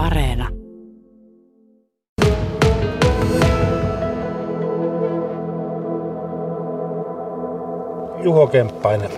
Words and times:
Areena. 0.00 0.48
Juho 8.22 8.46
Kemppainen. 8.46 9.10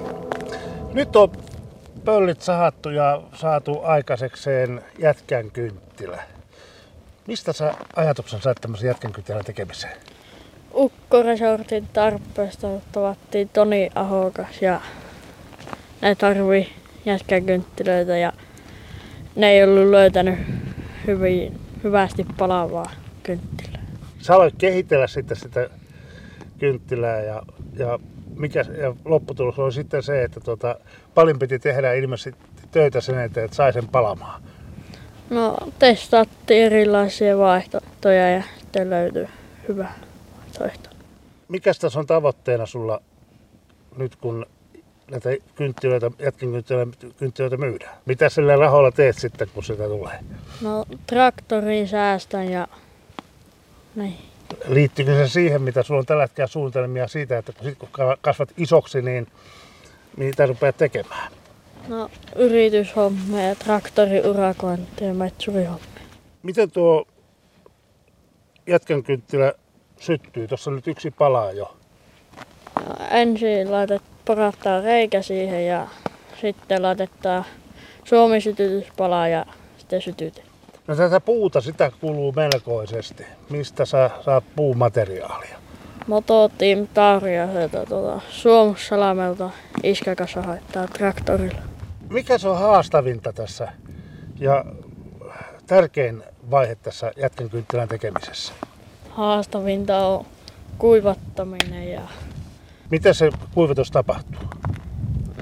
Nyt 0.92 1.16
on 1.16 1.32
pöllit 2.04 2.42
sahattu 2.42 2.90
ja 2.90 3.22
saatu 3.34 3.80
aikaisekseen 3.82 4.82
jätkän 4.98 5.50
kynttilä. 5.50 6.22
Mistä 7.26 7.52
sä 7.52 7.74
ajatuksen 7.96 8.40
sait 8.40 8.58
tämmöisen 8.60 8.88
jätkän 8.88 9.12
kynttilän 9.12 9.44
tekemiseen? 9.44 9.96
Ukkoresortin 10.74 11.88
tarpeesta 11.92 12.68
tavattiin 12.92 13.48
Toni 13.48 13.90
Ahokas 13.94 14.62
ja 14.62 14.80
ne 16.00 16.14
tarvii 16.14 16.72
jätkäkynttilöitä 17.04 18.16
ja 18.16 18.32
ne 19.36 19.50
ei 19.50 19.64
ollut 19.64 19.90
löytänyt 19.90 20.61
hyvin, 21.06 21.60
hyvästi 21.84 22.26
palavaa 22.38 22.90
kynttilää. 23.22 23.82
Sä 24.18 24.34
aloit 24.34 24.54
kehitellä 24.58 25.06
sitten 25.06 25.36
sitä 25.36 25.70
kynttilää 26.58 27.20
ja, 27.20 27.42
ja, 27.76 27.98
mikä, 28.36 28.64
ja 28.80 28.94
lopputulos 29.04 29.58
oli 29.58 29.72
sitten 29.72 30.02
se, 30.02 30.22
että 30.22 30.40
tota, 30.40 30.76
paljon 31.14 31.38
piti 31.38 31.58
tehdä 31.58 31.92
ilmeisesti 31.92 32.40
töitä 32.70 33.00
sen 33.00 33.18
eteen, 33.18 33.44
että 33.44 33.56
sai 33.56 33.72
sen 33.72 33.88
palamaan. 33.88 34.42
No 35.30 35.56
testattiin 35.78 36.66
erilaisia 36.66 37.38
vaihtoehtoja 37.38 38.30
ja 38.30 38.42
sitten 38.58 38.90
löytyi 38.90 39.26
hyvä 39.68 39.92
vaihtoehto. 40.38 40.90
Mikäs 41.48 41.78
tässä 41.78 41.98
on 41.98 42.06
tavoitteena 42.06 42.66
sulla 42.66 43.02
nyt, 43.96 44.16
kun 44.16 44.46
näitä 45.10 45.30
kynttilöitä, 45.54 46.10
jätkin 46.18 46.52
kynttilöitä, 46.52 47.06
kynttilöitä 47.16 47.56
myydään? 47.56 47.96
Mitä 48.06 48.28
sillä 48.28 48.56
rahoilla 48.56 48.92
teet 48.92 49.18
sitten, 49.18 49.48
kun 49.54 49.64
sitä 49.64 49.84
tulee? 49.84 50.18
No 50.60 50.84
traktoriin 51.06 51.88
säästän 51.88 52.50
ja 52.50 52.68
niin. 53.94 54.18
Liittyykö 54.68 55.14
se 55.14 55.28
siihen, 55.28 55.62
mitä 55.62 55.82
sulla 55.82 56.00
on 56.00 56.06
tällä 56.06 56.22
hetkellä 56.22 56.46
suunnitelmia 56.46 57.08
siitä, 57.08 57.38
että 57.38 57.52
kun, 57.52 57.64
sit, 57.64 57.78
kun 57.78 57.88
kasvat 58.20 58.52
isoksi, 58.56 59.02
niin 59.02 59.26
mitä 60.16 60.46
rupeat 60.46 60.76
tekemään? 60.76 61.32
No 61.88 62.10
yrityshommia 62.36 63.42
ja 63.42 63.54
traktoriurakointia 63.54 65.06
ja 65.06 65.14
metsurihommia. 65.14 65.88
Miten 66.42 66.70
tuo 66.70 67.06
jätkän 68.66 69.02
kynttilä 69.02 69.52
syttyy? 70.00 70.48
Tuossa 70.48 70.70
on 70.70 70.76
nyt 70.76 70.86
yksi 70.86 71.10
palaa 71.10 71.52
jo. 71.52 71.76
No, 72.86 73.06
ensin 73.10 73.72
laitet, 73.72 74.02
porattaa 74.24 74.80
reikä 74.80 75.22
siihen 75.22 75.66
ja 75.66 75.86
sitten 76.40 76.82
laitetaan 76.82 77.44
suomisytytyspala 78.04 79.28
ja 79.28 79.46
sitten 79.78 80.02
sytytetään. 80.02 80.52
No 80.86 80.96
tätä 80.96 81.20
puuta, 81.20 81.60
sitä 81.60 81.92
kuluu 82.00 82.32
melkoisesti. 82.32 83.26
Mistä 83.50 83.84
sä 83.84 84.10
saat 84.24 84.44
puumateriaalia? 84.56 85.58
Mototeam 86.06 86.86
Tauriaselta 86.94 87.86
tuota, 87.86 88.20
Suomussalamelta 88.30 89.50
iskäkassa 89.82 90.42
haittaa 90.42 90.86
traktorilla. 90.86 91.62
Mikä 92.10 92.38
se 92.38 92.48
on 92.48 92.58
haastavinta 92.58 93.32
tässä 93.32 93.68
ja 94.38 94.64
tärkein 95.66 96.22
vaihe 96.50 96.74
tässä 96.74 97.12
jätkän 97.16 97.50
kynttilän 97.50 97.88
tekemisessä? 97.88 98.52
Haastavinta 99.10 100.06
on 100.06 100.26
kuivattaminen 100.78 101.92
ja 101.92 102.00
Miten 102.92 103.14
se 103.14 103.30
kuivatus 103.54 103.90
tapahtuu? 103.90 104.40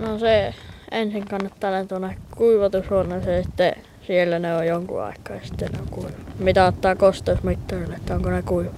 no 0.01 0.19
se 0.19 0.55
ensin 0.91 1.25
kannattaa 1.25 1.73
lähteä 1.73 1.89
tuonne 1.89 2.17
kuivatushuoneeseen 2.37 3.45
sitten 3.45 3.73
siellä 4.07 4.39
ne 4.39 4.57
on 4.57 4.67
jonkun 4.67 5.03
aikaa 5.03 5.37
ja 5.37 5.43
sitten 5.45 5.73
ne 5.73 5.79
on 5.81 5.89
kuiva. 5.91 6.11
Mitä 6.39 6.67
ottaa 6.67 6.97
kosteusmittarille, 6.97 7.95
että 7.95 8.15
onko 8.15 8.31
ne 8.31 8.43
kuiva. 8.43 8.71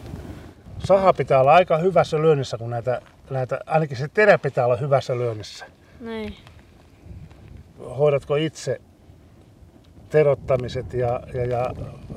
Saha 0.84 1.12
pitää 1.12 1.40
olla 1.40 1.54
aika 1.54 1.78
hyvässä 1.78 2.22
lyönnissä, 2.22 2.58
kun 2.58 2.70
näitä, 2.70 3.00
näitä 3.30 3.61
ainakin 3.66 3.96
se 3.96 4.08
terä 4.08 4.38
pitää 4.38 4.64
olla 4.64 4.77
hyvässä 4.77 5.16
lyönnissä. 5.16 5.66
Niin. 6.00 6.36
Hoidatko 7.98 8.36
itse 8.36 8.80
terottamiset 10.08 10.94
ja, 10.94 11.20
ja, 11.34 11.44
ja 11.46 11.66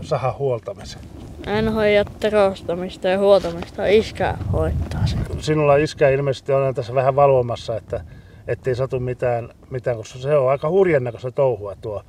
sahan 0.02 0.38
huoltamisen? 0.38 1.02
En 1.48 1.74
hoida 1.74 2.06
terostamista 2.20 3.08
ja 3.08 3.20
huoltamista, 3.20 3.86
iskä 3.86 4.38
hoitaa 4.54 5.08
sen. 5.08 5.20
Sinulla 5.40 5.76
iskä 5.76 6.10
ilmeisesti 6.10 6.54
on 6.54 6.76
tässä 6.76 6.94
vähän 6.94 7.16
valvomassa, 7.16 7.78
että 7.78 8.02
ettei 8.48 8.76
satu 8.76 9.00
mitään, 9.00 9.50
mitään 9.70 9.98
koska 9.98 10.20
se 10.20 10.38
on 10.38 10.50
aika 10.50 10.70
hurjan 10.70 11.04
näköistä 11.04 11.32
touhua 11.32 11.76
tuo 11.82 12.04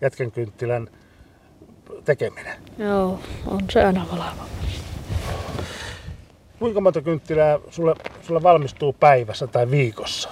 jätkän 0.00 0.30
kynttilän 0.30 0.88
tekeminen. 2.04 2.56
Joo, 2.78 3.20
on 3.46 3.60
se 3.70 3.84
aina 3.84 4.06
valava. 4.12 4.44
Kuinka 6.58 6.80
monta 6.80 7.02
kynttilää 7.02 7.58
sulle, 7.70 7.94
sulle 8.22 8.42
valmistuu 8.42 8.92
päivässä 8.92 9.46
tai 9.46 9.70
viikossa? 9.70 10.28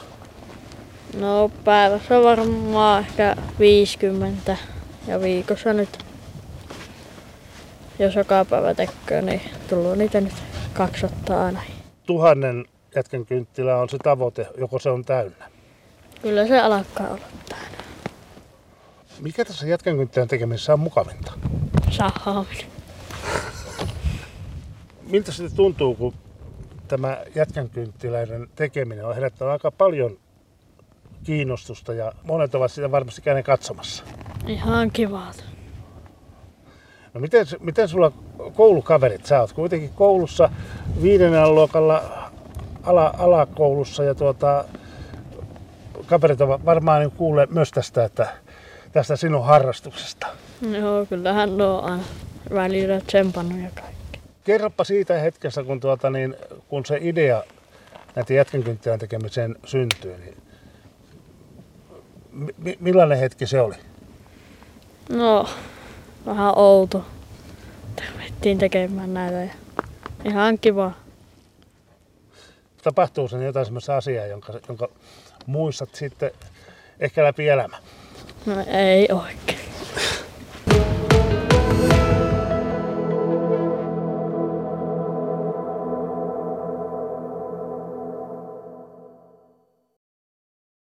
No 1.20 1.50
päivässä 1.64 2.22
varmaan 2.22 3.00
ehkä 3.00 3.36
50 3.58 4.56
ja 5.06 5.20
viikossa 5.20 5.72
nyt. 5.72 6.11
Jos 8.02 8.14
joka 8.14 8.44
päivä 8.44 8.74
tekee, 8.74 9.22
niin 9.22 9.40
tullut 9.68 9.98
niitä 9.98 10.20
nyt 10.20 10.32
200 10.72 11.44
aina. 11.44 11.62
Tuhannen 12.06 12.64
jätkän 12.94 13.26
kynttilää 13.26 13.78
on 13.78 13.88
se 13.88 13.98
tavoite, 13.98 14.46
joko 14.58 14.78
se 14.78 14.90
on 14.90 15.04
täynnä. 15.04 15.50
Kyllä 16.22 16.46
se 16.46 16.60
alkaa 16.60 17.08
olla 17.08 17.24
täynnä. 17.48 17.78
Mikä 19.20 19.44
tässä 19.44 19.66
jätkän 19.66 19.96
kynttilän 19.96 20.28
tekemisessä 20.28 20.72
on 20.72 20.80
mukavinta? 20.80 21.32
Sahaaminen. 21.90 22.66
Miltä 25.02 25.32
se 25.32 25.50
tuntuu, 25.56 25.94
kun 25.94 26.14
tämä 26.88 27.18
jätkän 27.34 27.70
kynttiläiden 27.70 28.48
tekeminen 28.54 29.06
on 29.06 29.14
herättänyt 29.14 29.52
aika 29.52 29.70
paljon 29.70 30.18
kiinnostusta 31.24 31.94
ja 31.94 32.12
monet 32.22 32.54
ovat 32.54 32.72
sitä 32.72 32.90
varmasti 32.90 33.22
käyneet 33.22 33.46
katsomassa. 33.46 34.04
Ihan 34.46 34.90
kivat. 34.90 35.51
No 37.14 37.20
miten, 37.20 37.46
miten 37.60 37.88
sulla 37.88 38.12
koulukaverit, 38.54 39.26
sä 39.26 39.40
oot 39.40 39.52
kuitenkin 39.52 39.90
koulussa 39.90 40.50
viidennellä 41.02 41.54
luokalla 41.54 42.02
ala, 42.82 43.14
alakoulussa 43.18 44.04
ja 44.04 44.14
tuota, 44.14 44.64
kaverit 46.06 46.40
ovat 46.40 46.64
varmaan 46.64 47.00
niin 47.00 47.10
kuulee 47.10 47.46
myös 47.50 47.70
tästä, 47.70 48.04
että 48.04 48.28
tästä 48.92 49.16
sinun 49.16 49.44
harrastuksesta. 49.44 50.26
Joo, 50.80 51.06
kyllähän 51.06 51.56
ne 51.56 51.64
on 51.64 51.84
aina 51.84 52.02
välillä 52.54 53.00
tsempannut 53.00 53.60
ja 53.60 53.70
kaikki. 53.74 54.20
Kerropa 54.44 54.84
siitä 54.84 55.14
hetkestä, 55.18 55.64
kun, 55.64 55.80
tuota, 55.80 56.10
niin, 56.10 56.36
kun 56.68 56.86
se 56.86 56.98
idea 57.00 57.42
näiden 58.14 58.36
jätkänkynttilän 58.36 58.98
tekemiseen 58.98 59.56
syntyy, 59.64 60.16
niin 60.18 60.36
mi- 62.58 62.76
millainen 62.80 63.18
hetki 63.18 63.46
se 63.46 63.60
oli? 63.60 63.74
No, 65.08 65.48
vähän 66.26 66.58
outo. 66.58 67.04
Ruvettiin 68.12 68.58
tekemään 68.58 69.14
näitä 69.14 69.38
ja 69.44 69.52
ihan 70.24 70.58
kiva. 70.58 70.92
Tapahtuu 72.82 73.28
sen 73.28 73.42
jotain 73.42 73.66
sellaista 73.66 73.96
asiaa, 73.96 74.26
jonka, 74.26 74.52
jonka 74.68 74.88
muistat 75.46 75.94
sitten 75.94 76.30
ehkä 77.00 77.24
läpi 77.24 77.48
elämän. 77.48 77.80
No 78.46 78.54
ei 78.66 79.08
oikein. 79.12 79.41